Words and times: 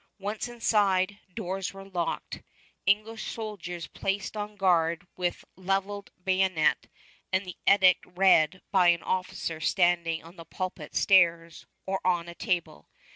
Once 0.17 0.47
inside, 0.47 1.19
doors 1.31 1.75
were 1.75 1.87
locked, 1.87 2.41
English 2.87 3.21
soldiers 3.31 3.85
placed 3.85 4.35
on 4.35 4.55
guard 4.55 5.05
with 5.15 5.45
leveled 5.55 6.09
bayonet, 6.23 6.87
and 7.31 7.45
the 7.45 7.55
edict 7.71 8.03
read 8.07 8.63
by 8.71 8.87
an 8.87 9.03
officer 9.03 9.59
standing 9.61 10.23
on 10.23 10.37
the 10.37 10.43
pulpit 10.43 10.95
stairs 10.95 11.67
or 11.85 11.99
on 12.03 12.27
a 12.27 12.33
table. 12.33 12.89